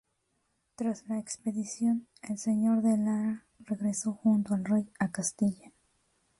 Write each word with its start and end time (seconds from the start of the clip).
Tras 0.73 1.07
la 1.09 1.19
expedición, 1.19 2.07
el 2.23 2.39
señor 2.39 2.81
de 2.81 2.97
Lara 2.97 3.45
regresó 3.59 4.13
junto 4.13 4.55
al 4.55 4.65
rey 4.65 4.89
a 4.97 5.11
Castilla. 5.11 5.71